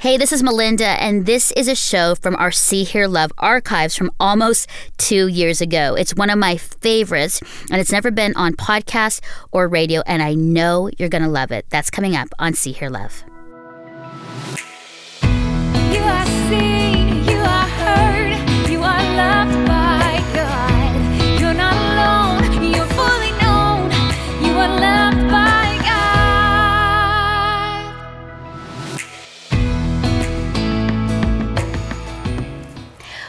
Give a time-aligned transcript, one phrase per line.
[0.00, 3.96] Hey, this is Melinda, and this is a show from our See Hear Love archives
[3.96, 5.96] from almost two years ago.
[5.96, 10.34] It's one of my favorites, and it's never been on podcast or radio, and I
[10.34, 11.66] know you're going to love it.
[11.70, 13.24] That's coming up on See Hear Love.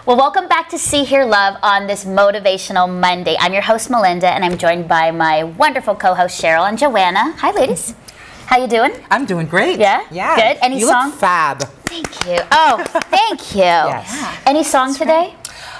[0.09, 3.35] Well, welcome back to See Hear Love on this motivational Monday.
[3.39, 7.33] I'm your host Melinda, and I'm joined by my wonderful co-host Cheryl and Joanna.
[7.37, 7.93] Hi, ladies.
[8.47, 8.91] How you doing?
[9.11, 9.77] I'm doing great.
[9.77, 10.03] Yeah?
[10.09, 10.35] Yeah.
[10.35, 10.63] Good.
[10.63, 11.11] Any you song?
[11.11, 11.61] Look fab.
[11.85, 12.39] Thank you.
[12.51, 13.61] Oh, thank you.
[13.61, 14.41] Yes.
[14.47, 15.35] Any song today?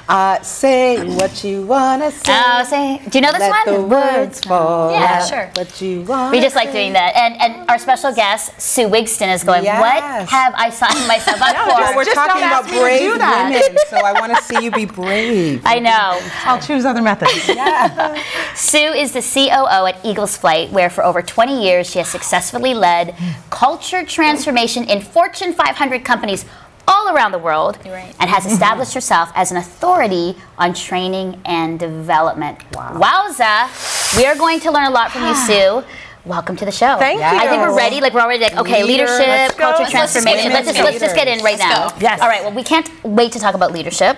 [0.10, 2.32] Uh, say what you wanna say.
[2.34, 3.00] Oh, say.
[3.10, 3.76] Do you know this Let one?
[3.76, 4.90] the words fall.
[4.92, 5.50] Yeah, out sure.
[5.54, 6.32] What you want.
[6.32, 7.16] We just like doing that.
[7.16, 9.80] And and our special guest, Sue Wigston, is going, Yes.
[9.80, 11.68] What have I signed myself up for?
[11.68, 14.64] Well, we're Just talking about ask me to brave women, so I want to see
[14.64, 15.62] you be brave.
[15.64, 16.20] I know.
[16.44, 17.48] I'll choose other methods.
[17.48, 18.20] yeah.
[18.56, 22.74] Sue is the COO at Eagles Flight, where for over 20 years she has successfully
[22.74, 23.16] led
[23.52, 26.46] culture transformation in Fortune 500 companies
[26.90, 28.16] all around the world right.
[28.20, 32.64] and has established herself as an authority on training and development.
[32.74, 33.00] Wow.
[33.00, 34.18] Wowza!
[34.18, 35.84] We are going to learn a lot from you, Sue.
[36.26, 36.98] Welcome to the show.
[36.98, 37.26] Thank you.
[37.26, 38.02] I think we're ready.
[38.02, 40.52] Like we're already like, okay, Leader, leadership, let's culture Let's transformation.
[40.52, 41.90] Let's just let's just get in right Let's now.
[41.90, 41.96] go.
[42.02, 42.22] Yes.
[42.22, 42.44] All right.
[42.44, 44.18] Well, we can't wait to talk about leadership,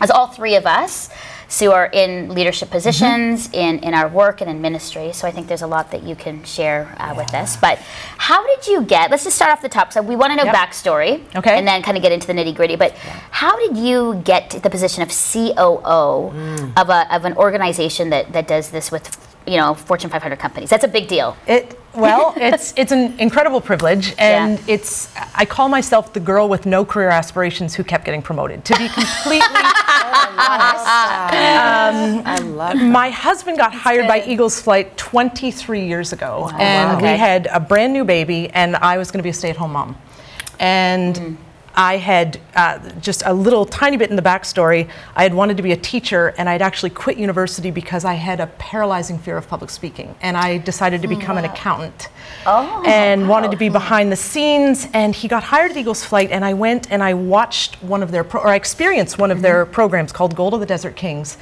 [0.00, 1.10] as all three of us,
[1.52, 5.12] Sue, are in leadership positions in in our work and in ministry.
[5.12, 7.58] So I think there's a lot that you can share uh, with us.
[7.58, 7.78] But
[8.16, 9.10] how did you get?
[9.10, 9.92] Let's just start off the top.
[9.92, 10.54] So we want to know Yep.
[10.54, 11.58] backstory, Okay.
[11.58, 12.76] and then kind of get into the nitty gritty.
[12.76, 12.92] But
[13.30, 16.32] how did you get to the position of COO
[16.76, 19.04] of a of an organization that that does this with
[19.46, 20.70] you know Fortune 500 companies?
[20.70, 21.36] That's a big deal.
[21.46, 24.74] It well, it's it's an incredible privilege, and Yeah.
[24.74, 28.64] it's I call myself the girl with no career aspirations who kept getting promoted.
[28.64, 29.40] To be completely
[30.12, 30.86] honest,
[31.32, 32.84] um, I love that.
[32.84, 37.12] my husband got hired by Eagles Flight 23 years ago, and Okay.
[37.12, 39.96] we had a brand new baby, and I was going to be a stay-at-home mom,
[40.60, 41.14] and.
[41.16, 41.36] Mm.
[41.74, 44.88] I had uh, just a little tiny bit in the backstory.
[45.16, 48.40] I had wanted to be a teacher, and I'd actually quit university because I had
[48.40, 52.08] a paralyzing fear of public speaking, and I decided to become an accountant.
[52.46, 54.86] Oh, and wanted to be behind the scenes.
[54.92, 58.10] And he got hired at Eagles Flight, and I went and I watched one of
[58.10, 61.38] their, pro- or I experienced one of their programs called Gold of the Desert Kings.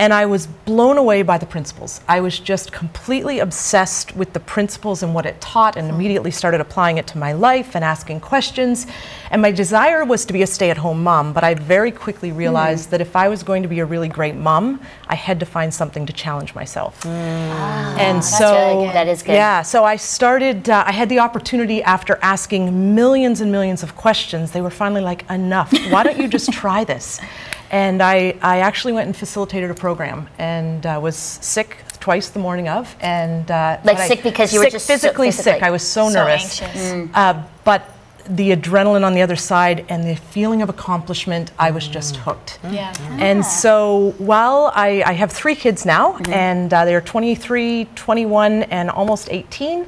[0.00, 2.00] And I was blown away by the principles.
[2.08, 5.94] I was just completely obsessed with the principles and what it taught, and hmm.
[5.94, 8.86] immediately started applying it to my life and asking questions.
[9.30, 12.30] And my desire was to be a stay at home mom, but I very quickly
[12.30, 12.38] hmm.
[12.38, 15.44] realized that if I was going to be a really great mom, I had to
[15.44, 17.02] find something to challenge myself.
[17.02, 17.10] Hmm.
[17.10, 18.94] Ah, and so, really good.
[18.94, 19.32] That is good.
[19.34, 23.96] Yeah, so I started, uh, I had the opportunity after asking millions and millions of
[23.96, 25.70] questions, they were finally like, enough.
[25.90, 27.20] Why don't you just try this?
[27.70, 32.38] And I, I actually went and facilitated a program and uh, was sick twice the
[32.40, 32.94] morning of.
[33.00, 35.62] and uh, Like but I- sick because you were sick, just so physically, physically- sick.
[35.62, 36.60] I was so, So nervous.
[36.62, 37.10] anxious.
[37.14, 37.94] Uh, but
[38.28, 42.58] the adrenaline on the other side and the feeling of accomplishment, I was just hooked.
[42.70, 42.92] Yeah.
[43.18, 48.90] And so while I, I have three kids now, and uh, they're 23, 21, and
[48.90, 49.86] almost 18,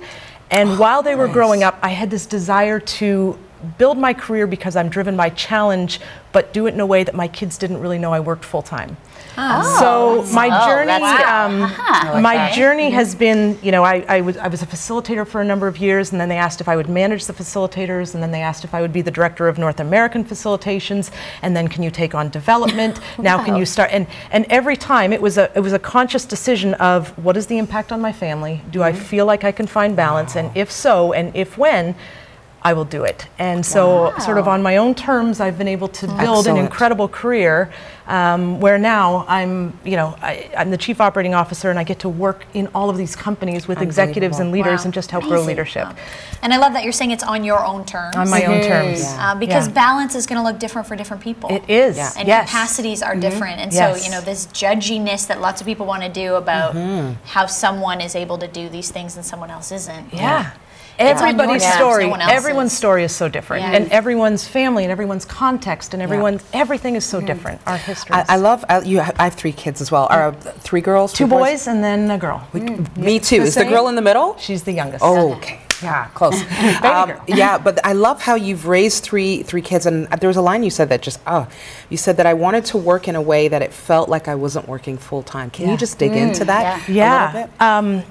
[0.51, 3.39] and while they were growing up, I had this desire to
[3.79, 6.01] build my career because I'm driven by challenge,
[6.33, 8.63] but do it in a way that my kids didn't really know I worked full
[8.63, 8.97] time.
[9.37, 12.21] so my Oh, journey, that's um, Uh-huh.
[12.21, 12.55] my Okay.
[12.57, 15.67] journey has been, you know, I, I, was, I was a facilitator for a number
[15.67, 18.43] of years, and then they asked if I would manage the facilitators, and then they
[18.43, 21.11] asked if I would be the director of North American facilitations,
[21.43, 22.99] and then can you take on development?
[23.19, 23.91] Now can you start?
[23.93, 27.47] And, and every time it was a it was a conscious decision of what is
[27.47, 28.61] the impact on my family?
[28.71, 30.35] Do I feel like I can find balance?
[30.37, 31.95] And if so, and if when.
[32.65, 33.27] I will do it.
[33.39, 37.09] And so, sort of on my own terms, I've been able to build an incredible
[37.09, 37.73] career
[38.07, 41.99] um, where now I'm, you know, I, I'm the chief operating officer and I get
[42.01, 44.85] to work in all of these companies with executives and leaders Wow.
[44.87, 45.89] and just help grow leadership
[46.43, 48.17] And I love that you're saying it's on your own terms.
[48.17, 49.05] on my own terms.
[49.07, 49.75] Uh, because Yeah.
[49.75, 51.51] balance is going to look different for different people.
[51.51, 51.97] It is.
[51.97, 52.11] Yeah.
[52.17, 52.49] And yes.
[52.51, 53.61] capacities are different.
[53.61, 53.99] And Yes.
[54.01, 56.75] so, you know, this judginess that lots of people want to do about
[57.27, 60.13] how someone is able to do these things and someone else isn't.
[60.13, 60.51] Yeah.
[61.11, 63.73] It's on your Everybody's terms, story, no everyone's story is so different, Yeah.
[63.73, 67.61] and everyone's family, and everyone's context, and everyone, everything is so different.
[67.67, 68.15] Our history.
[68.15, 69.01] I, I love I, you.
[69.01, 70.07] I have three kids as well.
[70.11, 71.13] Are three girls?
[71.13, 72.47] two boys and then a girl.
[72.53, 72.97] Mm.
[72.97, 73.43] Me too.
[73.43, 74.37] Is the girl in the middle?
[74.39, 75.05] She's the youngest.
[75.05, 75.61] Oh, okay.
[75.83, 76.35] Yeah, close.
[76.83, 80.43] um, yeah, but I love how you've raised three three kids, and there was a
[80.43, 81.49] line you said that just oh,
[81.91, 84.35] you said that I wanted to work in a way that it felt like I
[84.35, 85.51] wasn't working full time.
[85.51, 86.47] Can you just dig into mm.
[86.47, 86.89] that?
[86.89, 87.47] yeah.
[87.47, 88.03] a Yeah.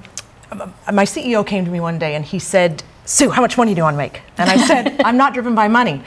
[0.60, 3.72] Um, my CEO came to me one day and he said, Sue, how much money
[3.74, 4.20] do you want to make?
[4.36, 6.02] And I said, I'm not driven by money.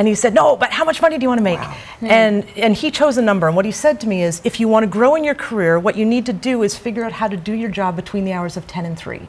[0.00, 1.58] And he said, No, but how much money do you want to make?
[1.58, 2.06] Hmm.
[2.06, 3.48] And and he chose a number.
[3.48, 5.78] And what he said to me is, if you want to grow in your career,
[5.78, 8.32] what you need to do is figure out how to do your job between the
[8.32, 9.20] hours of 10 and 3.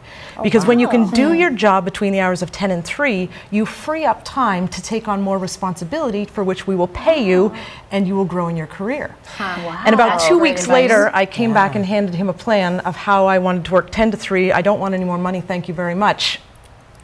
[0.41, 1.35] Because when you can do hmm.
[1.35, 5.09] your job between the hours of 10 and 3, you free up time to take
[5.09, 7.53] on more responsibility for which we will pay you
[7.91, 9.13] and you will grow in your career.
[9.39, 10.73] And about That's two weeks advice.
[10.73, 13.91] later, I came back and handed him a plan of how I wanted to work
[13.91, 14.53] 10 to 3.
[14.53, 16.39] I don't want any more money, thank you very much.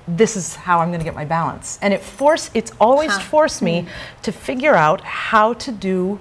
[0.08, 1.78] This is how I'm going to get my balance.
[1.82, 3.88] And it forced it's always forced me hmm.
[4.24, 6.20] to figure out how to do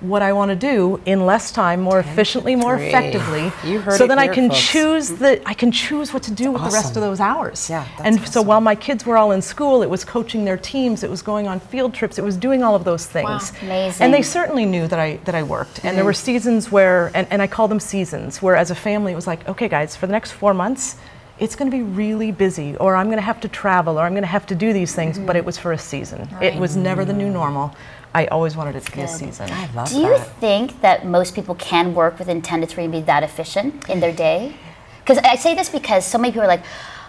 [0.00, 3.52] what I want to do in less time, more efficiently, more effectively.
[3.64, 4.68] You heard so it then I can folks.
[4.68, 7.70] choose the I can choose what to do with the rest of those hours.
[7.70, 10.58] Yeah, that's and so while my kids were all in school, it was coaching their
[10.58, 13.52] teams, it was going on field trips, it was doing all of those things.
[13.62, 14.04] Amazing.
[14.04, 15.84] And they certainly knew that I that I worked.
[15.84, 16.24] And there were mm-hmm.
[16.24, 19.48] seasons where and, and I call them seasons, where as a family it was like,
[19.48, 20.96] okay guys, for the next four months,
[21.38, 24.12] it's going to be really busy, or I'm going to have to travel, or I'm
[24.12, 25.18] going to have to do these things.
[25.18, 25.36] But mm-hmm.
[25.36, 26.28] it was for a season.
[26.40, 27.34] It was never the new mm.
[27.34, 27.74] normal.
[28.14, 29.50] I always wanted it to be a season.
[29.50, 32.92] I love Do you think that most people can work within 10 to 3 and
[32.92, 34.56] be that efficient in their day?
[35.00, 36.64] Because I say this because so many people are like,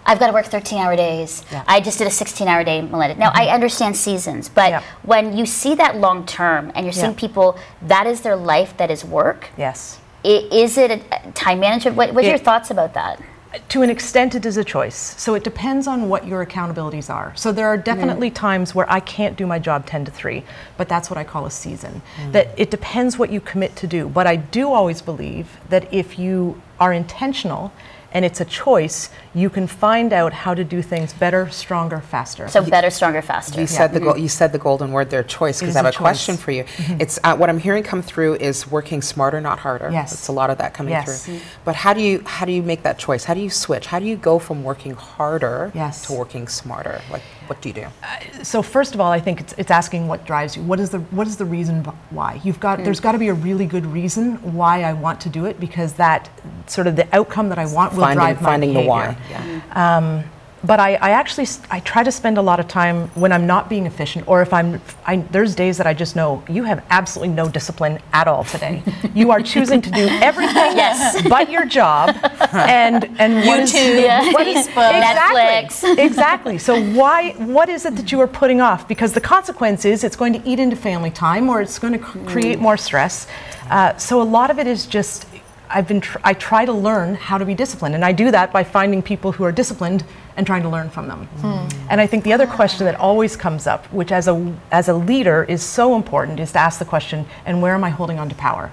[0.05, 1.45] I've got to work 13 hour days.
[1.49, 1.63] Yeah.
[1.65, 3.15] I just did a 16 hour day, Melinda.
[3.15, 3.55] Now, I mm-hmm.
[3.55, 4.83] understand seasons, but Yeah.
[5.03, 7.19] when you see that long term and you're seeing Yeah.
[7.19, 9.99] people, that is their life, that is work, yes.
[10.25, 11.95] i- is it a time management?
[11.95, 13.21] What, what's your thoughts about that?
[13.69, 15.15] To an extent, it is a choice.
[15.17, 17.33] So it depends on what your accountabilities are.
[17.35, 18.35] So there are definitely mm.
[18.35, 20.43] times where I can't do my job 10 to 3,
[20.77, 22.01] but that's what I call a season.
[22.17, 22.31] Mm.
[22.33, 24.09] That it depends what you commit to do.
[24.09, 27.71] But I do always believe that if you are intentional
[28.17, 32.47] and it's a choice, you can find out how to do things better, stronger, faster.
[32.47, 33.61] So better, stronger, faster.
[33.61, 35.59] You said the go- you said the golden word there, choice.
[35.59, 36.65] Because is I have a a, question for you.
[36.99, 39.91] It's uh, what I'm hearing come through is working smarter, not harder.
[39.91, 40.13] Yes.
[40.13, 41.27] it's a lot of that coming Yes.
[41.27, 41.39] through.
[41.63, 43.23] But how do you how do you make that choice?
[43.23, 43.85] How do you switch?
[43.85, 46.01] How do you go from working harder Yes.
[46.07, 46.99] to working smarter?
[47.11, 47.87] Like, what do you do?
[48.03, 50.63] Uh, so first of all, I think it's, it's asking what drives you.
[50.63, 52.39] What is the what is the reason why?
[52.43, 53.03] You've got there's hmm.
[53.03, 56.29] got to be a really good reason why I want to do it because that
[56.67, 59.17] sort of the outcome that I want will finding drive my finding the why.
[59.29, 60.17] Yeah.
[60.63, 63.69] But I, I actually I try to spend a lot of time when I'm not
[63.69, 67.33] being efficient, or if I'm I, there's days that I just know you have absolutely
[67.35, 68.81] no discipline at all today.
[69.13, 71.21] you are choosing to do everything Yes.
[71.29, 72.15] but your job,
[72.53, 74.31] and and what is- YouTube, Yeah.
[74.33, 74.97] what is- Facebook.
[74.97, 75.97] exactly, Netflix.
[76.07, 76.57] exactly.
[76.57, 78.87] So why what is it that you are putting off?
[78.87, 82.03] Because the consequence is it's going to eat into family time, or it's going to
[82.03, 83.27] c- create more stress.
[83.69, 85.27] Uh, so a lot of it is just.
[85.69, 88.53] I've been tr- I try to learn how to be disciplined, and I do that
[88.53, 90.05] by finding people who are disciplined
[90.37, 91.25] and trying to learn from them.
[91.41, 91.67] Hmm.
[91.89, 94.93] And I think the other question that always comes up, which as a as a
[94.93, 98.29] leader is so important, is to ask the question: And where am I holding on
[98.29, 98.71] to power?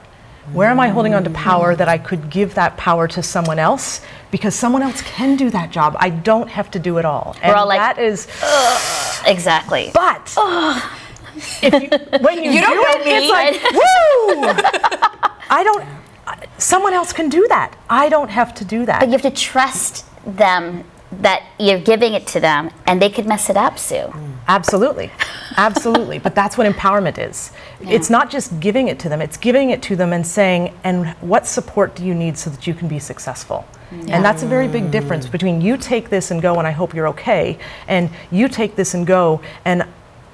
[0.53, 3.59] Where am I holding on to power that I could give that power to someone
[3.59, 4.03] else?
[4.31, 5.97] Because someone else can do that job.
[5.99, 7.35] I don't have to do it all.
[7.41, 8.29] And all like, that is,
[9.27, 9.91] Exactly.
[9.95, 10.35] but
[11.63, 15.33] if you, when you, You don't do know it, it's like, woo!
[15.49, 15.85] I don't.
[16.59, 17.75] Someone else can do that.
[17.89, 19.01] I don't have to do that.
[19.01, 20.85] But you have to trust them
[21.21, 24.13] that you're giving it to them and they could mess it up, Sue.
[24.49, 25.11] Absolutely.
[25.57, 26.19] Absolutely.
[26.19, 27.53] but that's what empowerment is.
[27.81, 31.09] It's not just giving it to them, it's giving it to them and saying, and
[31.21, 33.67] what support do you need so that you can be successful?
[33.91, 34.11] Mm.
[34.11, 36.95] And that's a very big difference between you take this and go and I hope
[36.95, 37.59] you're okay,
[37.89, 39.85] and you take this and go and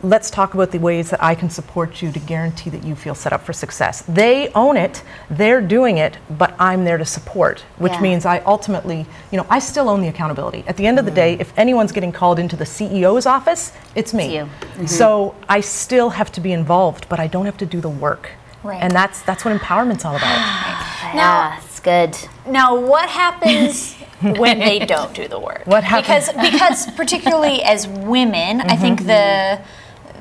[0.03, 3.15] let's talk about the ways that I can support you to guarantee that you feel
[3.15, 4.03] set up for success.
[4.09, 8.01] They own it, they're doing it, but I'm there to support, which Yeah.
[8.01, 10.65] means I ultimately, you know, I still own the accountability.
[10.67, 14.15] At the end of the day, if anyone's getting called into the CEO's office, it's
[14.15, 14.37] me.
[14.37, 14.45] you.
[14.45, 14.87] Mm-hmm.
[14.87, 18.31] So I still have to be involved, but I don't have to do the work.
[18.63, 18.83] Right.
[18.83, 20.87] And that's that's what empowerment's all about.
[21.13, 22.17] Yeah, it's good.
[22.47, 25.63] Now, what happens when they don't do the work?
[25.67, 26.29] What happens?
[26.29, 29.09] Because because particularly as women, I think mm-hmm.
[29.09, 29.61] the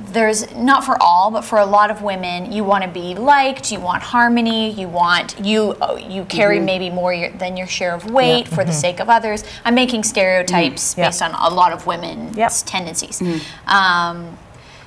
[0.07, 3.71] there's not for all, but for a lot of women, you want to be liked,
[3.71, 6.65] you want harmony, you want you oh, you carry mm-hmm.
[6.65, 8.71] maybe more your, than your share of weight for the mm-hmm.
[8.71, 9.43] sake of others.
[9.65, 11.01] I'm making stereotypes mm-hmm.
[11.01, 11.07] Yeah.
[11.07, 12.51] based on a lot of women's Yep.
[12.65, 13.21] tendencies.
[13.67, 14.37] Um,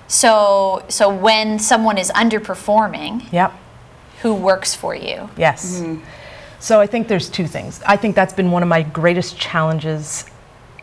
[0.09, 3.53] so so when someone is underperforming, Yep.
[4.23, 5.31] who works for you?
[5.37, 5.85] Yes.
[6.59, 7.83] So I think there's two things.
[7.87, 10.25] I think that's been one of my greatest challenges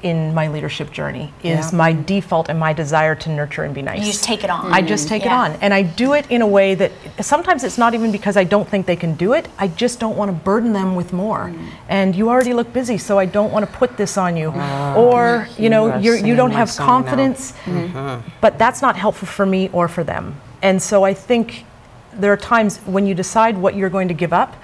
[0.02, 1.78] in my leadership journey is Yeah.
[1.78, 4.00] my default and my desire to nurture and be nice.
[4.00, 4.72] You just take it on.
[4.72, 5.34] I just take Yeah.
[5.34, 5.58] it on.
[5.62, 8.68] And I do it in a way that sometimes it's not even because I don't
[8.68, 9.48] think they can do it.
[9.58, 11.52] I just don't want to burden them with more.
[11.54, 11.68] Mm.
[11.90, 14.54] And you already look busy, so I don't want to put this on you.
[14.96, 16.94] or, you know, you are you're, you don't have song now.
[16.94, 17.54] confidence.
[17.66, 18.30] Mm-hmm.
[18.42, 20.36] But that's not helpful for me or for them.
[20.62, 21.66] And so I think
[22.14, 24.56] there are times when you decide what you're going to give up,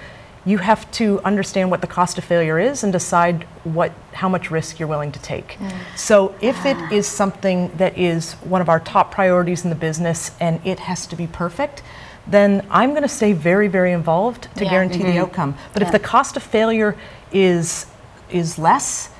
[0.46, 4.50] you have to understand what the cost of failure is and decide what how much
[4.50, 5.58] risk you're willing to take.
[5.58, 5.72] Mm.
[5.96, 6.92] So if it ah.
[6.92, 11.06] is something that is one of our top priorities in the business and it has
[11.08, 11.82] to be perfect,
[12.28, 14.70] then I'm going to stay very very involved to Yeah.
[14.70, 15.18] guarantee the mm-hmm.
[15.18, 15.56] outcome.
[15.74, 16.96] But if the cost of failure
[17.32, 17.86] is
[18.30, 19.10] is less,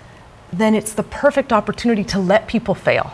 [0.53, 3.13] then it's the perfect opportunity to let people fail.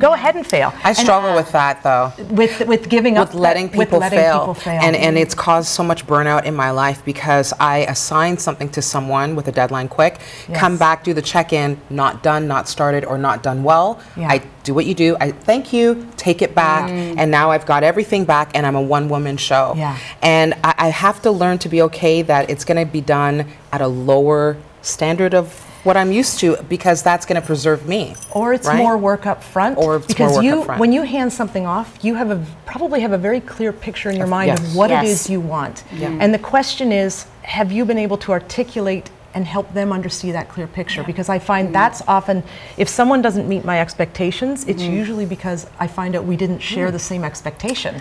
[0.00, 0.72] Go ahead and fail.
[0.82, 2.12] I And struggle with uh, that though.
[2.30, 4.40] with with giving up with letting that- with people, letting fail.
[4.40, 4.80] people fail.
[4.82, 8.82] and and it's caused so much burnout in my life because I assign something to
[8.82, 10.18] someone with a deadline quick,
[10.52, 14.00] come back, do the check-in, not done, not started, or not done well.
[14.16, 14.28] Yeah.
[14.30, 15.16] I do what you do.
[15.20, 17.14] I thank you, take it back, mm.
[17.18, 19.74] and now I've got everything back, and I'm a one-woman show.
[19.76, 19.98] Yeah.
[20.22, 23.46] And I, I have to learn to be okay that it's going to be done
[23.72, 25.48] at a lower standard of
[25.84, 28.14] what I'm used to because that's going to preserve me.
[28.34, 28.78] or it's right?
[28.78, 29.78] more work up front.
[29.78, 30.80] Or it's more because work you, up front.
[30.80, 34.16] when you hand something off, you have a probably have a very clear picture in
[34.16, 34.60] your mind yes.
[34.60, 35.04] of what Yes.
[35.04, 35.84] it is you want.
[36.00, 40.48] And the question is, have you been able to articulate and help them understand that
[40.48, 41.02] clear picture?
[41.02, 41.72] Because I find Mm.
[41.72, 42.42] that's often,
[42.76, 44.92] if someone doesn't meet my expectations, it's Mm.
[44.92, 47.96] usually because I find out we didn't share the same expectation.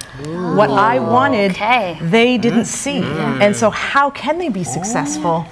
[0.55, 1.97] What I wanted, Okay.
[2.01, 3.01] they didn't see.
[3.01, 3.41] Mm.
[3.41, 5.45] And so how can they be successful?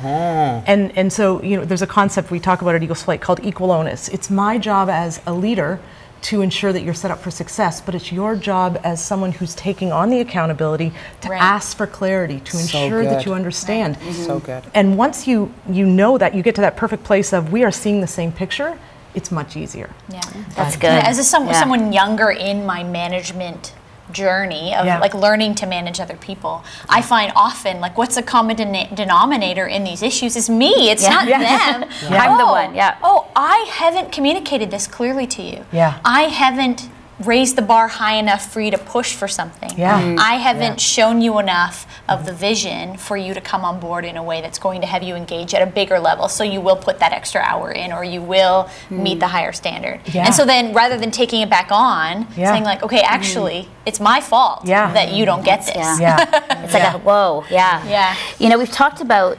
[0.67, 3.39] And and so you know there's a concept we talk about at Eagles Flight called
[3.43, 4.07] equal onus.
[4.09, 5.79] It's my job as a leader
[6.21, 9.55] to ensure that you're set up for success, but it's your job as someone who's
[9.55, 11.41] taking on the accountability to Right.
[11.41, 13.97] ask for clarity, to So ensure that you understand.
[13.99, 14.11] Mm-hmm.
[14.25, 14.63] So good.
[14.73, 17.71] And once you you know that you get to that perfect place of we are
[17.71, 18.77] seeing the same picture,
[19.15, 19.89] it's much easier.
[20.09, 20.21] Yeah.
[20.55, 20.83] That's good.
[20.93, 21.53] Yeah, as a, some, Yeah.
[21.59, 23.73] someone younger in my management
[24.13, 24.99] journey of Yeah.
[24.99, 28.55] like learning to manage other people, I find often like what's a common
[28.93, 30.89] denominator in these issues is me.
[30.89, 31.09] It's Yeah.
[31.09, 31.39] not Yeah.
[31.39, 31.89] them.
[32.11, 32.75] I'm the oh, one.
[32.75, 32.95] yeah.
[33.03, 35.65] Oh, I haven't communicated this clearly to you.
[35.71, 35.99] Yeah.
[36.05, 36.89] I haven't
[37.25, 39.71] raised the bar high enough for you to push for something.
[39.77, 40.01] Yeah.
[40.01, 40.19] Mhm.
[40.19, 44.17] I haven't shown you enough of the vision for you to come on board in
[44.17, 46.27] a way that's going to have you engage at a bigger level.
[46.27, 50.01] So you will put that extra hour in or you will meet the higher standard.
[50.05, 50.25] Yeah.
[50.25, 52.51] And so then rather than taking it back on, Yeah.
[52.51, 54.91] saying like, okay, actually, it's my fault Yeah.
[54.93, 55.75] that you don't get this.
[55.75, 55.97] yeah.
[55.99, 56.39] Yeah.
[56.63, 57.81] It's like a whoa, yeah.
[57.87, 58.15] Yeah.
[58.39, 59.37] You know, we've talked about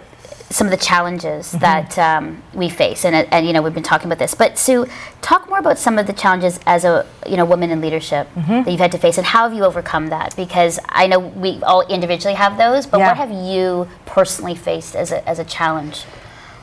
[0.52, 1.58] some of the challenges Mm-hmm.
[1.60, 4.34] that um, we face, and, and you know, we've been talking about this.
[4.34, 4.86] But Sue,
[5.20, 8.62] talk more about some of the challenges as a you know woman in leadership Mm-hmm.
[8.64, 10.36] that you've had to face, and how have you overcome that?
[10.36, 13.08] Because I know we all individually have those, but Yeah.
[13.08, 16.04] what have you personally faced as a as a challenge?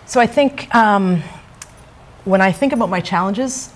[0.06, 1.22] So I think um,
[2.26, 3.72] when I think about my challenges,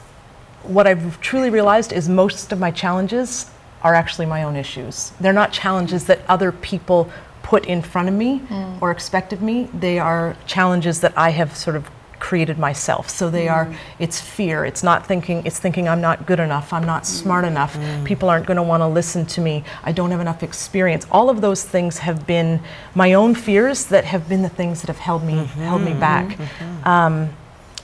[0.63, 3.49] what I've truly realized is most of my challenges
[3.83, 5.11] are actually my own issues.
[5.19, 7.09] They're not challenges that other people
[7.53, 8.81] put in front of me mm.
[8.81, 9.69] or expect of me.
[9.85, 11.83] They are challenges that I have sort of
[12.17, 13.07] created myself.
[13.09, 13.75] So they are mm.
[13.99, 14.65] it's fear.
[14.65, 17.51] It's not thinking it's thinking I'm not good enough, I'm not smart mm.
[17.53, 17.73] enough.
[18.05, 19.63] People aren't going to want to listen to me.
[19.83, 21.05] I don't have enough experience.
[21.11, 22.59] All of those things have been
[22.95, 25.61] my own fears that have been the things that have held me mm-hmm.
[25.71, 26.27] held me back.
[26.29, 26.87] Mm-hmm.
[26.93, 27.15] Um,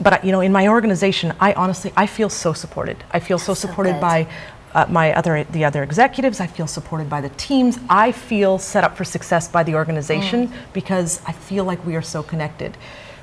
[0.01, 2.97] but you know, in my organization, I honestly I feel so supported.
[3.11, 4.09] I feel so supported good.
[4.09, 4.17] by
[4.73, 6.39] uh, my other the other executives.
[6.39, 7.79] I feel supported by the teams.
[7.89, 10.53] I feel set up for success by the organization mm.
[10.73, 12.77] because I feel like we are so connected.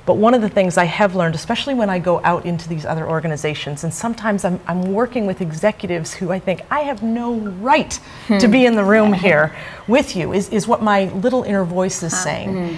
[0.07, 2.87] But one of the things I have learned, especially when I go out into these
[2.87, 7.35] other organizations, and sometimes I'm, I'm working with executives who I think I have no
[7.35, 7.91] right
[8.29, 8.51] to hmm.
[8.53, 9.55] be in the room here
[9.89, 12.53] with you, is, is what my little inner voice is uh, saying.
[12.53, 12.77] Hmm.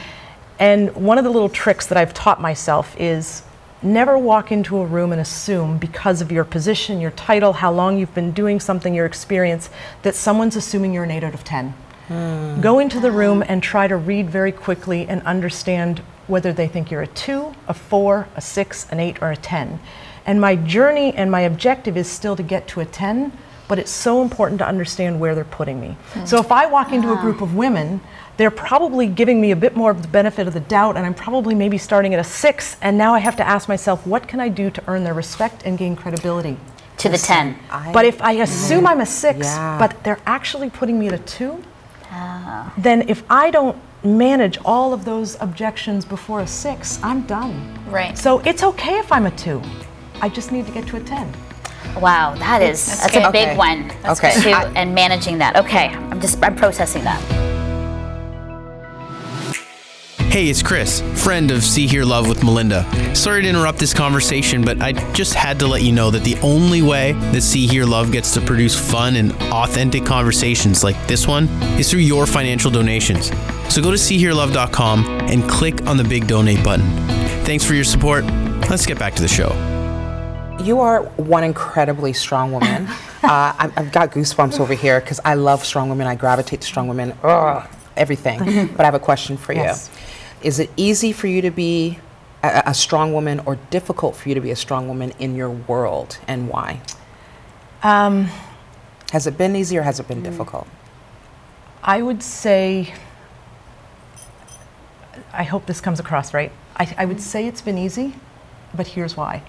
[0.58, 3.42] And one of the little tricks that I've taught myself is
[3.82, 7.98] never walk into a room and assume because of your position, your title, how long
[7.98, 9.70] you've been doing something, your experience,
[10.02, 11.74] that someone's assuming you're an 8 out of 10.
[12.08, 12.60] Hmm.
[12.60, 16.90] Go into the room and try to read very quickly and understand whether they think
[16.90, 19.80] you're a 2, a 4, a 6, an 8, or a 10.
[20.26, 23.32] And my journey and my objective is still to get to a 10,
[23.68, 25.96] but it's so important to understand where they're putting me.
[26.14, 26.24] Hmm.
[26.24, 27.20] So if I walk into a ah.
[27.20, 28.00] group of women,
[28.38, 31.14] they're probably giving me a bit more of the benefit of the doubt, and I'm
[31.14, 34.40] probably maybe starting at a 6, and now I have to ask myself, what can
[34.40, 36.56] I do to earn their respect and gain credibility?
[36.98, 37.56] To the ten.
[37.70, 38.42] I- But if I mm.
[38.42, 39.78] assume I'm a six, Yeah.
[39.78, 41.62] but they're actually putting me at a two,
[42.10, 42.72] ah.
[42.76, 47.78] then if I don't manage all of those objections before a six, I'm done.
[47.88, 48.16] Right.
[48.18, 49.62] So it's okay if I'm a two.
[50.20, 51.32] I just need to get to a 10.
[51.96, 53.22] Wow, that is that's, good.
[53.24, 53.56] a big Okay.
[53.56, 53.88] one.
[54.02, 54.32] That's Okay.
[54.34, 54.42] good.
[54.44, 55.56] Too, I- and managing that.
[55.56, 57.20] Okay, I'm just I'm processing that.
[60.30, 62.86] Hey, it's Chris, friend of See Hear Love with Melinda.
[63.16, 66.36] Sorry to interrupt this conversation, but I just had to let you know that the
[66.42, 71.26] only way that See Hear Love gets to produce fun and authentic conversations like this
[71.26, 73.32] one is through your financial donations.
[73.70, 76.86] So go to SeeHearLove.com and click on the big donate button.
[77.44, 78.24] Thanks for your support.
[78.68, 79.48] Let's get back to the show.
[80.60, 82.86] You are one incredibly strong woman.
[83.22, 86.06] uh, I- I've got goosebumps over here because I love strong women.
[86.06, 87.12] I gravitate to strong women.
[87.22, 88.38] Ugh, everything.
[88.76, 89.72] but I have a question for you.
[90.42, 91.98] Is it easy for you to be
[92.42, 95.50] a, a strong woman or difficult for you to be a strong woman in your
[95.50, 96.80] world and why?
[97.82, 98.28] Um,
[99.12, 100.66] Has it been easy or has it been difficult?
[101.82, 102.92] I would say,
[105.32, 106.50] I hope this comes across right.
[106.76, 108.14] I, I would say it's been easy,
[108.74, 109.42] but here's why.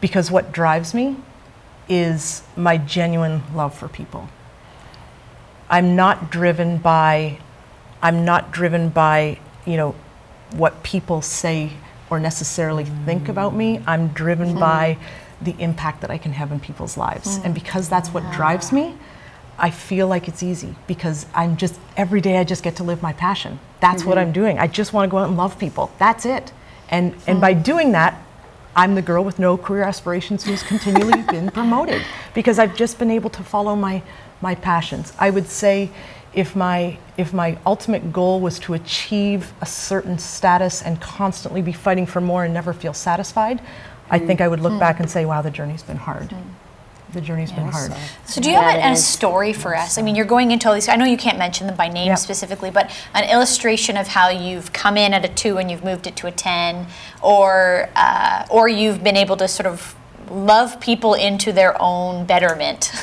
[0.00, 1.16] Because what drives me
[1.88, 4.28] is my genuine love for people.
[5.68, 7.38] I'm not driven by,
[8.02, 9.94] I'm not driven by, you know,
[10.52, 11.72] what people say
[12.08, 13.80] or necessarily think about me.
[13.86, 14.60] I'm driven mm-hmm.
[14.60, 14.98] by
[15.40, 17.28] the impact that I can have in people's lives.
[17.28, 17.46] Mm-hmm.
[17.46, 18.94] And because that's what drives me,
[19.58, 23.02] I feel like it's easy because I'm just every day I just get to live
[23.02, 23.60] my passion.
[23.80, 24.28] That's what mm-hmm.
[24.28, 24.58] I'm doing.
[24.58, 25.90] I just want to go out and love people.
[25.98, 26.52] That's it.
[26.88, 28.20] And and by doing that,
[28.76, 32.02] I'm the girl with no career aspirations who's continually been promoted
[32.34, 34.02] because I've just been able to follow my
[34.40, 35.12] my passions.
[35.18, 35.90] I would say
[36.32, 41.72] if my if my ultimate goal was to achieve a certain status and constantly be
[41.72, 43.60] fighting for more and never feel satisfied,
[44.08, 44.26] I mm.
[44.26, 44.78] think I would look hmm.
[44.78, 46.34] back and say, wow, the journey's been hard.
[47.12, 47.92] The journey's been hard.
[48.24, 49.98] So, do you have a, a story for us?
[49.98, 50.88] I mean, you're going into all these.
[50.88, 52.14] I know you can't mention them by name Yeah.
[52.14, 56.06] specifically, but an illustration of how you've come in at a two and you've moved
[56.06, 56.86] it to a ten,
[57.22, 59.94] or uh, or you've been able to sort of
[60.30, 62.92] love people into their own betterment.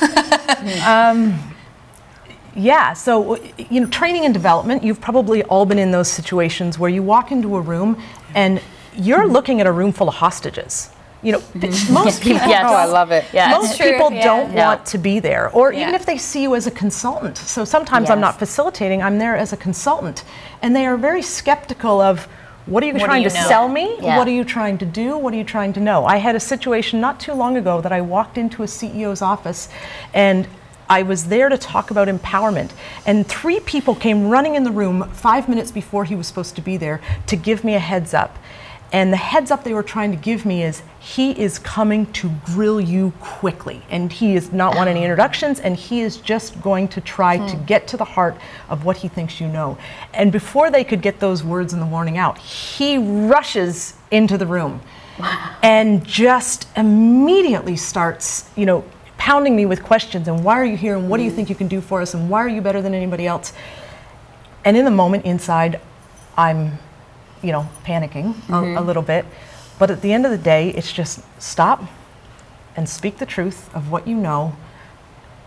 [2.56, 3.36] Yeah, so
[3.70, 7.30] you know, training and development, you've probably all been in those situations where you walk
[7.30, 8.02] into a room
[8.34, 8.60] and
[8.96, 10.90] you're looking at a room full of hostages.
[11.22, 11.92] You know, mm-hmm.
[12.02, 12.64] most people Yes.
[12.68, 13.24] Oh, I love it.
[13.32, 13.50] Yeah.
[13.50, 14.22] most true, people yeah.
[14.24, 14.64] don't No.
[14.66, 18.08] want to be there or even if they see you as a consultant so sometimes
[18.10, 20.24] i'm not facilitating i'm there as a consultant
[20.62, 22.26] and they are very skeptical of
[22.66, 23.48] what are you What trying you to know?
[23.48, 24.16] sell me Yeah.
[24.18, 26.40] what are you trying to do what are you trying to know i had a
[26.40, 29.68] situation not too long ago that i walked into a ceo's office
[30.14, 30.46] and
[30.90, 32.70] I was there to talk about empowerment,
[33.04, 36.62] and three people came running in the room five minutes before he was supposed to
[36.62, 38.38] be there to give me a heads up.
[38.90, 42.30] And the heads up they were trying to give me is he is coming to
[42.46, 43.82] grill you quickly.
[43.90, 47.56] And he is not want any introductions, and he is just going to try to
[47.56, 47.64] hmm.
[47.66, 48.36] get to the heart
[48.70, 49.76] of what he thinks you know.
[50.14, 54.46] And before they could get those words in the warning out, he rushes into the
[54.46, 54.80] room
[55.62, 58.84] and just immediately starts, you know,
[59.18, 61.36] pounding me with questions and why are you here and what do you hmm.
[61.36, 63.52] think you can do for us and why are you better than anybody else?
[64.64, 65.80] And in the moment inside,
[66.36, 66.78] I'm,
[67.42, 68.76] you know, panicking a, mm-hmm.
[68.76, 69.24] a little bit.
[69.78, 71.84] But at the end of the day, it's just stop
[72.76, 74.56] and speak the truth of what you know.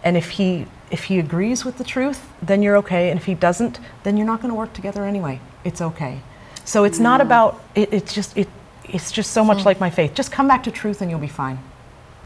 [0.03, 3.09] And if he if he agrees with the truth, then you're okay.
[3.09, 5.39] And if he doesn't, then you're not going to work together anyway.
[5.63, 6.21] It's okay.
[6.65, 7.27] So it's not mm-hmm.
[7.27, 8.47] about it, it's just it
[8.83, 9.65] it's just so much hmm.
[9.65, 10.13] like my faith.
[10.13, 11.57] Just come back to truth and you'll be fine.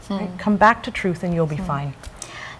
[0.04, 0.14] Hmm.
[0.14, 0.38] Right?
[0.38, 1.66] Come back to truth and you'll be hmm.
[1.66, 1.94] fine.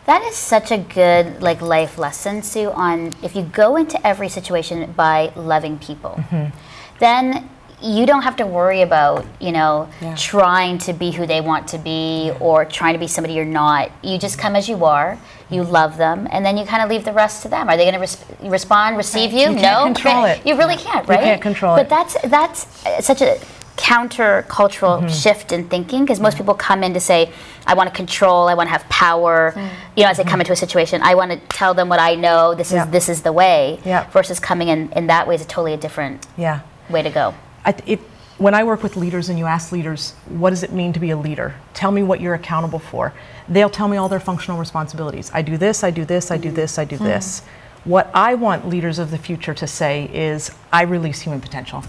[0.06, 2.70] That is such a good like life lesson, Sue.
[2.70, 6.56] On if you go into every situation by loving people, mm-hmm.
[6.98, 7.48] Then
[7.82, 10.14] you don't have to worry about you know Yeah.
[10.16, 13.90] trying to be who they want to be or trying to be somebody you're not.
[14.02, 15.18] You just come as you are.
[15.50, 17.68] You love them, and then you kind of leave the rest to them.
[17.68, 19.50] Are they going to res- respond, receive you?
[19.50, 20.44] You can't no, control it.
[20.44, 21.22] You really can't, You right?
[21.22, 21.76] can't control it.
[21.76, 21.88] but it.
[21.90, 23.38] that's that's uh, such a
[23.76, 25.08] counter-cultural Mm-hmm.
[25.08, 27.30] shift in thinking because most people come in to say
[27.66, 29.52] i want to control i want to have power
[29.96, 32.14] you know as they come into a situation i want to tell them what i
[32.14, 32.76] know this Mm-hmm.
[32.76, 32.84] Yeah.
[32.86, 34.08] is this is the way Yeah.
[34.10, 36.60] versus coming in in that way is a totally a different Yeah.
[36.88, 37.34] Way to go
[37.66, 38.06] I th- it,
[38.38, 41.10] when I work with leaders and you ask leaders, what does it mean to be
[41.10, 41.56] a leader?
[41.74, 43.12] Tell me what you're accountable for.
[43.48, 45.30] They'll tell me all their functional responsibilities.
[45.34, 47.04] I do this, I do this, I do this, I do hmm.
[47.04, 47.42] this.
[47.84, 51.84] What I want leaders of the future to say is, I release human potential.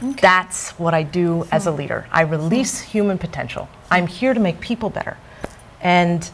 [0.00, 1.48] That's what I do hmm.
[1.54, 2.06] as a leader.
[2.12, 2.90] I release hmm.
[2.90, 3.68] human potential.
[3.90, 5.16] I'm here to make people better.
[5.80, 6.30] And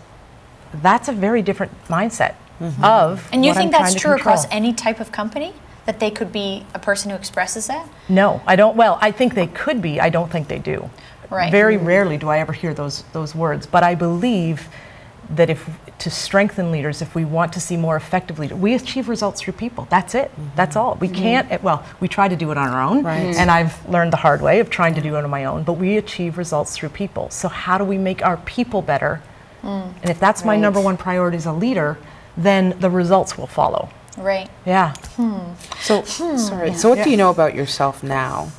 [0.74, 2.84] that's a very different mindset mm-hmm.
[2.84, 3.26] of.
[3.32, 5.54] and you think I'm that's true across any type of company?
[5.88, 7.88] That they could be a person who expresses that?
[8.10, 8.76] No, I don't.
[8.76, 9.98] Well, I think they could be.
[10.02, 10.90] I don't think they do.
[11.30, 11.50] Right.
[11.50, 13.66] Very rarely do I ever hear those those words.
[13.66, 14.68] But I believe
[15.30, 15.66] that if
[16.00, 19.54] to strengthen leaders, if we want to see more effective leaders, we achieve results through
[19.54, 19.86] people.
[19.88, 20.30] That's it.
[20.30, 20.56] Mm-hmm.
[20.56, 20.96] That's all.
[21.00, 21.22] We mm-hmm.
[21.22, 21.52] can't.
[21.52, 23.34] eh, Well, we try to do it on our own, Right.
[23.34, 25.62] and I've learned the hard way of trying to do it on my own.
[25.62, 27.30] But we achieve results through people.
[27.30, 29.22] So how do we make our people better?
[29.62, 29.94] Mm.
[30.02, 31.96] And if that's my number one priority as a leader,
[32.36, 33.88] then the results will follow.
[34.18, 34.50] Right.
[34.66, 34.92] Yeah.
[35.80, 36.74] So, sorry.
[36.74, 38.50] So, what do you know about yourself now?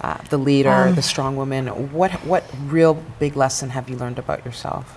[0.00, 1.66] Uh, the leader, the strong woman.
[1.92, 4.94] What what real big lesson have you learned about yourself?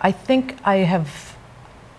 [0.00, 1.36] I think I have,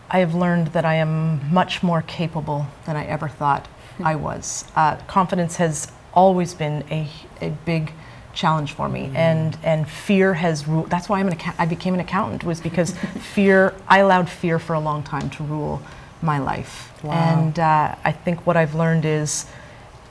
[0.10, 3.68] I have learned that I am much more capable than I ever thought
[4.04, 4.66] I was.
[4.76, 7.08] Uh, confidence has always been a,
[7.42, 7.94] a big
[8.34, 10.90] challenge for me, and and fear has ruled.
[10.90, 12.92] That's why I'm an account- I became an accountant was because
[13.36, 13.74] fear.
[13.88, 15.82] I allowed fear for a long time to rule
[16.22, 16.92] my life.
[17.04, 19.46] And uh, I think what I've learned is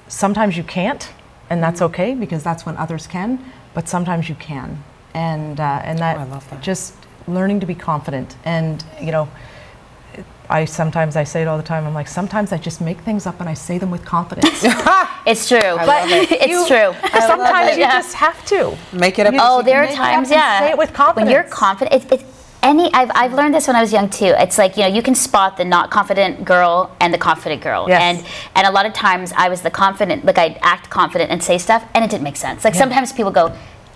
[0.09, 1.11] sometimes you can't,
[1.49, 3.43] and that's okay because that's when others can,
[3.75, 4.85] but sometimes you can.
[5.15, 6.63] And, uh, and that, I love that.
[6.63, 6.95] just
[7.27, 8.37] learning to be confident.
[8.45, 9.29] And, you know,
[10.53, 11.87] I sometimes I say it all the time.
[11.87, 14.65] I'm like, sometimes I just make things up and I say them with confidence.
[15.25, 15.59] It's true.
[15.61, 16.33] love it.
[16.33, 16.93] it's true.
[17.21, 17.93] sometimes you Yeah.
[18.01, 18.77] just have to.
[18.93, 19.33] Make it up.
[19.33, 20.59] You- Oh, you there are make it up times, and yeah.
[20.61, 21.27] say it with confidence.
[21.27, 22.25] When you're confident, it's, it's
[22.61, 22.93] any.
[22.93, 24.35] I've, I've learned this when I was young too.
[24.45, 27.87] It's like you know you can spot the not confident girl and the confident girl,
[27.89, 28.03] Yes.
[28.03, 28.17] and
[28.57, 31.57] and a lot of times I was the confident, like I'd act confident and say
[31.57, 32.65] stuff, and it didn't make sense.
[32.65, 33.47] Like sometimes people go,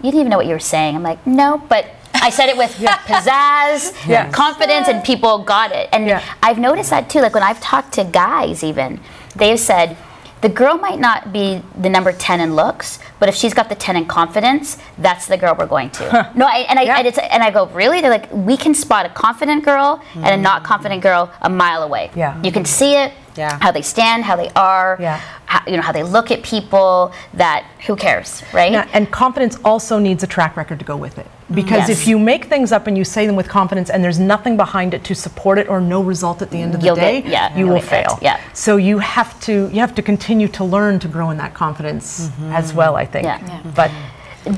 [0.02, 1.86] "You didn't even know what you were saying." I'm like, "No," but.
[2.22, 4.34] I said it with pizzazz, Yes.
[4.34, 5.88] confidence, and people got it.
[5.92, 6.22] And Yeah.
[6.42, 7.20] I've noticed that too.
[7.20, 9.00] Like when I've talked to guys, even
[9.34, 9.96] they've said
[10.42, 13.74] the girl might not be the number ten in looks, but if she's got the
[13.74, 16.30] ten in confidence, that's the girl we're going to.
[16.34, 16.98] no, I, and I Yeah.
[16.98, 18.00] and, it's, and I go really.
[18.00, 21.82] They're like we can spot a confident girl and a not confident girl a mile
[21.82, 22.10] away.
[22.14, 22.40] Yeah.
[22.42, 23.12] you can see it.
[23.36, 23.58] Yeah.
[23.60, 24.96] how they stand, how they are.
[25.00, 25.20] Yeah.
[25.46, 27.12] how, you know how they look at people.
[27.34, 28.72] That who cares, right?
[28.72, 31.26] Yeah, and confidence also needs a track record to go with it.
[31.54, 31.90] Because Yes.
[31.90, 34.94] if you make things up and you say them with confidence and there's nothing behind
[34.94, 37.30] it to support it or no result at the end of the You'll day, get-
[37.30, 38.18] yeah, you you'll will get fail.
[38.20, 38.40] yeah.
[38.52, 42.28] So you have to you have to continue to learn to grow in that confidence
[42.28, 42.52] mm-hmm.
[42.52, 43.24] as well, I think.
[43.24, 43.38] Yeah.
[43.46, 43.60] Yeah.
[43.74, 43.90] But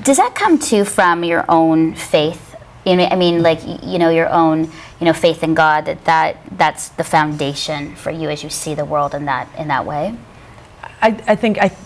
[0.04, 2.44] Does that come too from your own faith?
[2.86, 5.86] I mean, like you know, your own, you know, faith in God.
[5.86, 9.68] That that that's the foundation for you as you see the world in that in
[9.68, 10.16] that way.
[11.00, 11.76] I, I think I,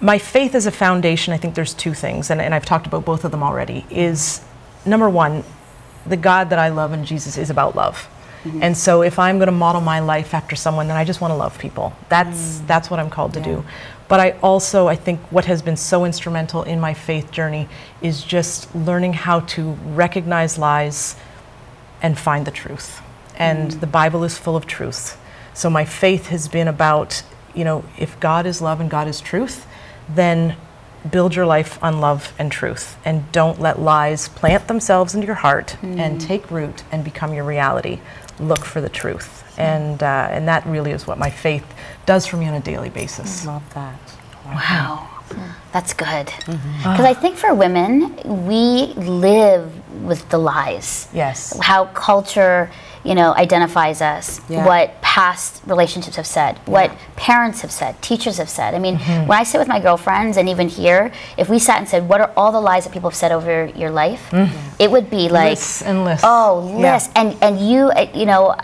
[0.00, 3.04] my faith as a foundation, I think there's two things, and, and I've talked about
[3.04, 4.42] both of them already, is
[4.86, 5.44] number one,
[6.06, 8.08] the God that I love and Jesus is about love.
[8.44, 8.62] Mm-hmm.
[8.62, 11.32] And so if I'm going to model my life after someone, then I just want
[11.32, 11.92] to love people.
[12.08, 12.66] That's, mm.
[12.66, 13.64] that's what I'm called to do.
[14.08, 17.68] But I also, I think what has been so instrumental in my faith journey
[18.00, 21.16] is just learning how to recognize lies
[22.02, 23.00] and find the truth.
[23.36, 25.18] And the Bible is full of truth.
[25.54, 27.22] So my faith has been about,
[27.54, 29.66] you know, if God is love and God is truth,
[30.08, 30.56] then
[31.10, 32.98] build your life on love and truth.
[33.04, 37.44] And don't let lies plant themselves into your heart and take root and become your
[37.44, 38.00] reality.
[38.38, 39.44] Look for the truth.
[39.58, 41.64] And, uh, and that really is what my faith
[42.06, 43.46] does for me on a daily basis.
[43.46, 43.98] Love that.
[44.46, 45.09] Wow.
[45.72, 46.26] That's good.
[46.46, 48.16] Because I think for women,
[48.46, 49.70] we live
[50.02, 51.08] with the lies.
[51.14, 51.56] Yes.
[51.62, 52.70] How culture,
[53.04, 54.66] you know, identifies us, Yeah.
[54.66, 58.74] what past relationships have said, what parents have said, teachers have said.
[58.74, 61.88] I mean, when I sit with my girlfriends and even here, if we sat and
[61.88, 64.28] said, what are all the lies that people have said over your life?
[64.30, 64.46] Hmm.
[64.78, 66.24] It would be like, Lists and lists.
[66.26, 66.98] Oh, Yeah.
[67.14, 68.54] And and you, uh, you know,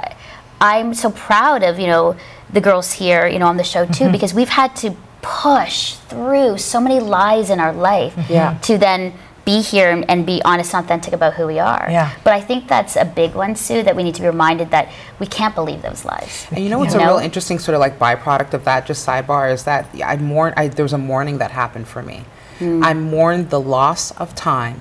[0.60, 2.16] I'm so proud of you know
[2.52, 4.94] the girls here, you know, on the show too, because we've had to
[5.26, 8.32] push through so many lies in our life mm-hmm.
[8.32, 8.58] Yeah.
[8.62, 9.12] to then
[9.44, 11.86] be here and, and be honest and authentic about who we are.
[11.88, 12.12] Yeah.
[12.24, 14.88] But I think that's a big one, Sue, that we need to be reminded that
[15.20, 16.46] we can't believe those lies.
[16.50, 19.06] And you know what's You a real interesting sort of like byproduct of that, just
[19.06, 20.52] sidebar, is that I mourn.
[20.56, 22.24] I, there was a mourning that happened for me.
[22.58, 22.82] Hmm.
[22.82, 24.80] I mourned the loss of time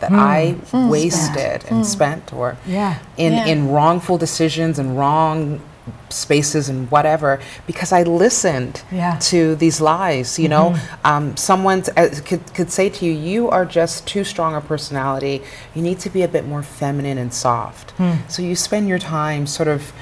[0.00, 0.18] that hmm.
[0.18, 0.88] I hmm.
[0.88, 1.82] wasted and hmm.
[1.82, 2.98] spent, or Yeah.
[3.18, 3.46] in Yeah.
[3.46, 5.60] in wrongful decisions and wrong
[6.08, 9.16] spaces and whatever because I listened Yeah.
[9.30, 10.38] to these lies.
[10.38, 14.54] You know, um, someone uh, could could say to you, "You are just too strong
[14.54, 15.42] a personality.
[15.74, 17.92] You need to be a bit more feminine and soft."
[18.28, 19.92] So you spend your time sort of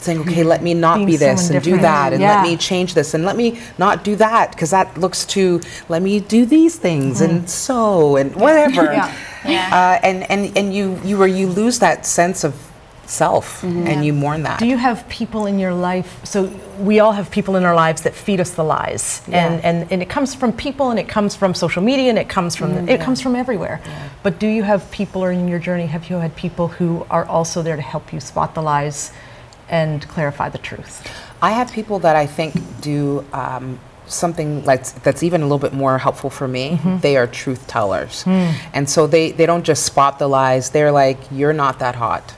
[0.00, 2.34] saying, "Okay, let me not Being be this someone and do that, and Yeah.
[2.36, 5.60] let me change this, and let me not do that because that looks too.
[5.88, 9.10] Let me do these things and so and whatever." Yeah.
[9.44, 9.68] Yeah.
[9.72, 12.54] Uh, and and and you you were you lose that sense of
[13.08, 14.58] self and you mourn that.
[14.58, 16.20] Do you have people in your life?
[16.24, 16.44] So
[16.78, 20.02] we all have people in our lives that feed us the lies, and, and and
[20.02, 23.00] it comes from people, and it comes from social media, and it comes from it
[23.00, 23.80] comes from everywhere.
[24.22, 27.24] But do you have people, or in your journey, have you had people who are
[27.24, 29.10] also there to help you spot the lies
[29.70, 31.02] and clarify the truth?
[31.40, 35.72] I have people that I think do um, something like that's even a little bit
[35.72, 36.70] more helpful for me.
[36.72, 36.98] Mm-hmm.
[36.98, 38.50] They are truth tellers, Hmm.
[38.74, 40.70] and so they they don't just spot the lies.
[40.70, 42.34] They're like, "You're not that hot."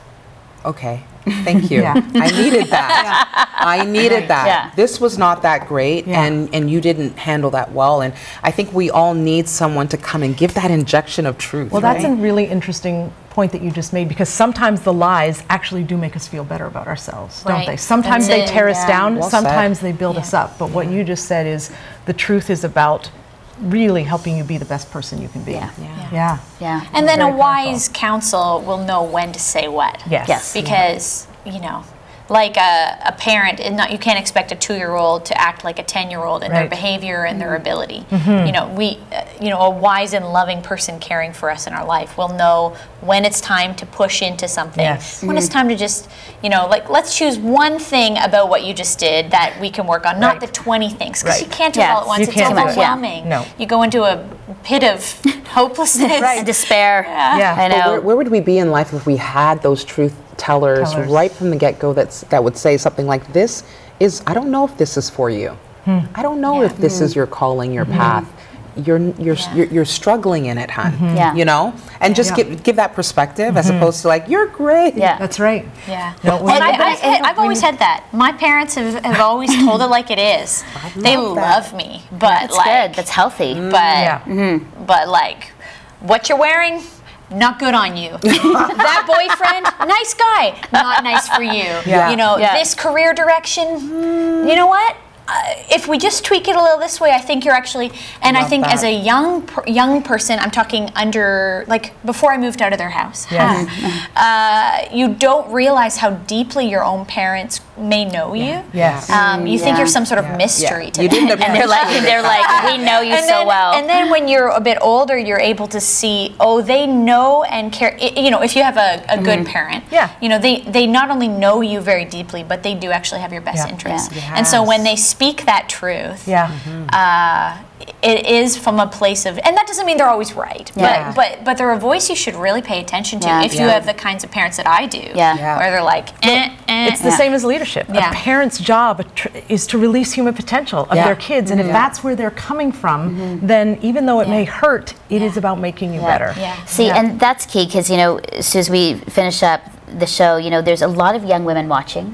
[0.63, 1.03] Okay,
[1.43, 1.81] thank you.
[1.81, 1.93] Yeah.
[2.15, 3.47] I needed that.
[3.59, 4.45] I needed that.
[4.47, 4.71] Yeah.
[4.75, 6.23] This was not that great, Yeah.
[6.23, 8.01] and and you didn't handle that well.
[8.01, 11.71] And I think we all need someone to come and give that injection of truth.
[11.71, 15.83] Well, that's a really interesting point that you just made because sometimes the lies actually
[15.83, 17.77] do make us feel better about ourselves, don't they?
[17.77, 18.87] Sometimes That's they it, tear us yeah.
[18.87, 19.41] down, Well said.
[19.41, 20.21] sometimes they build Yeah.
[20.21, 20.59] us up.
[20.59, 21.71] But what you just said is
[22.07, 23.09] the truth is about
[23.59, 25.53] really helping you be the best person you can be.
[25.53, 25.71] Yeah.
[26.11, 26.39] Yeah.
[26.59, 26.85] Yeah.
[26.93, 27.39] And then a Very powerful.
[27.39, 30.01] wise counsel will know when to say what.
[30.09, 30.27] Yes.
[30.27, 30.53] Yes.
[30.53, 31.83] Because, you know,
[32.31, 35.83] like a, a parent, and not you can't expect a two-year-old to act like a
[35.83, 38.05] ten-year-old in their behavior and their ability.
[38.09, 41.73] You know, we, uh, you know, a wise and loving person caring for us in
[41.73, 45.21] our life will know when it's time to push into something, Yes.
[45.23, 46.09] when it's time to just,
[46.41, 49.85] you know, like let's choose one thing about what you just did that we can
[49.85, 50.41] work on, not Right.
[50.41, 51.49] the twenty things, because Right.
[51.49, 51.95] you can't do it Yeah.
[51.95, 52.19] all at once.
[52.21, 52.61] You it's can't it.
[52.65, 53.27] overwhelming.
[53.27, 53.43] No.
[53.57, 54.23] You go into a
[54.63, 55.03] pit of
[55.49, 56.21] hopelessness.
[56.23, 57.03] And despair.
[57.07, 57.55] Yeah.
[57.57, 57.91] I But know.
[57.91, 61.09] where, where would we be in life if we had those truth tellers, Tellers.
[61.09, 63.63] right from the get-go that's, that would say something like, this
[63.99, 65.49] is, I don't know if this is for you.
[65.85, 65.99] Hmm.
[66.15, 66.67] I don't know Yeah.
[66.69, 67.19] if this is hmm.
[67.19, 67.93] your calling, your hmm.
[67.93, 68.27] path.
[68.75, 69.55] You're, you're, Yeah.
[69.55, 70.93] you're, you're struggling in it, hon.
[71.15, 71.35] Yeah.
[71.35, 71.73] You know?
[71.99, 72.37] And just Yeah.
[72.37, 74.95] give, give that perspective as opposed to like, you're great.
[74.95, 75.17] yeah.
[75.19, 75.67] That's right.
[75.87, 76.13] Yeah.
[76.23, 78.05] No, and when- I, I, I've always had that.
[78.13, 80.63] My parents have, have always told it like it is.
[80.95, 81.55] They love that.
[81.55, 82.95] love me, but That's like, good.
[82.95, 83.53] That's healthy.
[83.53, 83.71] Mm.
[83.71, 84.19] but Yeah.
[84.21, 84.85] Mm-hmm.
[84.85, 85.51] but like,
[85.99, 86.81] what you're wearing,
[87.31, 88.17] not good on you.
[88.21, 91.63] that boyfriend, nice guy, not nice for you.
[91.85, 92.09] Yeah.
[92.09, 92.57] You know, Yeah.
[92.57, 94.95] this career direction, hmm, you know what?
[95.27, 95.33] Uh,
[95.69, 97.91] if we just tweak it a little this way, I think you're actually,
[98.21, 102.33] and I Love think as a young per, young person, I'm talking under like before
[102.33, 103.31] I moved out of their house.
[103.31, 103.69] Yes.
[104.15, 108.61] Uh, you don't realize how deeply your own parents may know you.
[108.73, 109.09] Yes.
[109.09, 110.37] Um, you think you're some sort of Yeah.
[110.37, 110.91] mystery Yeah.
[110.91, 111.41] to You them.
[111.41, 113.73] and they're like, they're like, we know you and so then, well.
[113.73, 117.71] And then when you're a bit older, you're able to see, oh, they know and
[117.71, 117.97] care.
[118.01, 120.09] i- You know, if you have a, a good parent, Yeah.
[120.19, 123.31] you know, they they not only know you very deeply, but they do actually have
[123.31, 123.73] your best Yeah.
[123.73, 124.09] interests.
[124.15, 124.35] Yeah.
[124.37, 126.49] And so when they speak that truth, Yeah.
[126.93, 127.57] uh,
[128.01, 131.11] it is from a place of, and that doesn't mean they're always right, Yeah.
[131.11, 133.43] but but but they're a voice you should really pay attention to Yeah.
[133.43, 133.73] if you Yeah.
[133.73, 135.35] have the kinds of parents that I do, Yeah.
[135.35, 135.57] Yeah.
[135.57, 137.17] where they're like, eh, eh, It's the Yeah.
[137.17, 137.87] same as leadership.
[137.93, 138.09] Yeah.
[138.11, 141.05] A parent's job tr- is to release human potential of Yeah.
[141.05, 141.51] their kids.
[141.51, 145.33] And if that's where they're coming from, then even though it may hurt, it is
[145.33, 145.39] Yeah.
[145.39, 146.07] about making you Yeah.
[146.07, 146.33] better.
[146.39, 146.55] yeah.
[146.65, 146.97] See, Yeah.
[146.97, 150.61] and that's key because, you know, so as we finish up the show, you know,
[150.61, 152.07] there's a lot of young women watching,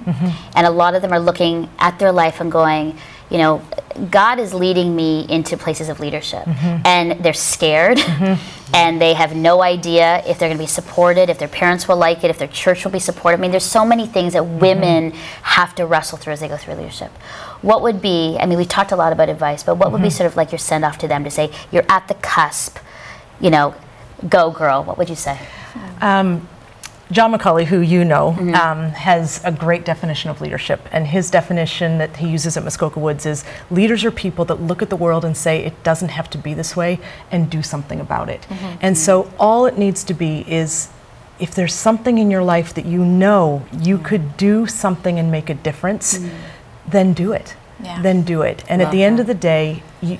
[0.56, 2.98] and a lot of them are looking at their life and going,
[3.30, 3.62] you know,
[4.10, 6.44] God is leading me into places of leadership.
[6.46, 6.82] Mm-hmm.
[6.86, 8.74] And they're scared, mm-hmm.
[8.76, 11.98] and they have no idea if they're going to be supported, if their parents will
[11.98, 13.40] like it, if their church will be supportive.
[13.40, 14.60] I mean, there's so many things that mm-hmm.
[14.60, 17.12] women have to wrestle through as they go through leadership.
[17.62, 20.10] What would be, I mean, we talked a lot about advice, but what would be
[20.10, 22.78] sort of like your send off to them to say, you're at the cusp,
[23.40, 23.74] you know,
[24.30, 24.84] go girl?
[24.84, 25.40] What would you say?
[26.02, 26.48] Um,
[27.12, 28.56] John McCulley, who you know, Mm-hmm.
[28.56, 30.82] um, has a great definition of leadership.
[30.92, 34.82] And his definition that he uses at Muskoka Woods is leaders are people that look
[34.82, 37.00] at the world and say it doesn't have to be this way
[37.32, 38.42] and do something about it.
[38.42, 38.78] Mm-hmm.
[38.82, 40.90] And so all it needs to be is
[41.40, 45.50] if there's something in your life that you know you could do something and make
[45.50, 46.20] a difference,
[46.88, 47.56] then do it.
[47.82, 48.02] Yeah.
[48.02, 48.64] Then do it.
[48.68, 50.18] And at the end of the day, you,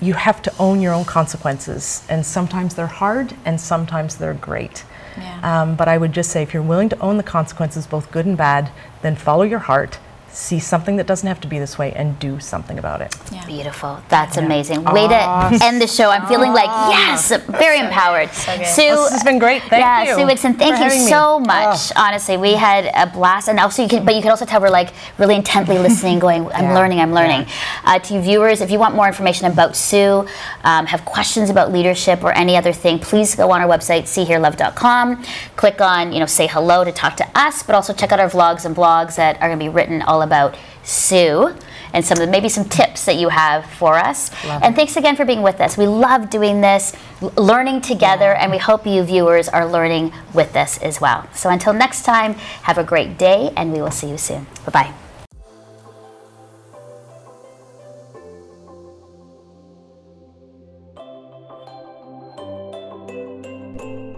[0.00, 2.04] you have to own your own consequences.
[2.08, 4.84] And sometimes they're hard and sometimes they're great.
[5.18, 5.62] Yeah.
[5.62, 8.26] Um, but I would just say if you're willing to own the consequences, both good
[8.26, 8.70] and bad,
[9.02, 9.98] then follow your heart,
[10.38, 13.14] see something that doesn't have to be this way, and do something about it.
[13.32, 13.44] Yeah.
[13.44, 14.00] Beautiful.
[14.08, 14.84] That's amazing.
[14.84, 16.10] Way to end the show.
[16.10, 18.28] I'm feeling like, yes, very empowered.
[18.28, 18.66] good.
[18.66, 19.62] Sue, This has been great.
[19.62, 21.10] Thank yeah, you Yeah, Sue Wigston, thank you having me.
[21.10, 21.90] so much.
[21.96, 24.70] Honestly, we had a blast, and also you can, but you can also tell we're
[24.70, 27.46] like really intently listening, going, "I'm Yeah, learning, I'm learning."
[27.84, 30.24] Uh, to you viewers, if you want more information about Sue,
[30.62, 35.24] um, have questions about leadership or any other thing, please go on our website, seehearlove.com.
[35.56, 38.30] Click on, you know, say hello to talk to us, but also check out our
[38.30, 41.54] vlogs and blogs that are going to be written all about Sue.
[41.94, 44.30] And some of the, maybe some tips that you have for us.
[44.44, 45.78] and thanks again for being with us.
[45.78, 46.94] We love doing this,
[47.36, 51.26] learning together, and we hope you viewers are learning with us as well.
[51.32, 52.34] So until next time,
[52.68, 54.46] have a great day, and we will see you soon.
[54.66, 55.07] Bye bye.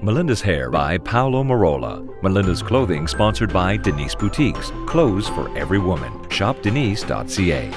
[0.03, 2.23] Melinda's Hair by Paolo Marola.
[2.23, 4.73] Melinda's Clothing sponsored by Denise Boutiques.
[4.87, 6.13] Clothes for every woman.
[6.29, 7.71] Shopdenise.ca.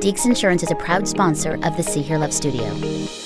[0.00, 3.25] Deeks Insurance is a proud sponsor of the See Here Love Studio.